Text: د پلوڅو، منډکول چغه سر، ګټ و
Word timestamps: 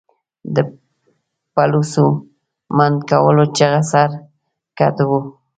د 0.55 0.57
پلوڅو، 1.53 2.07
منډکول 2.77 3.37
چغه 3.57 3.81
سر، 3.91 4.09
ګټ 4.77 4.97
و 5.07 5.09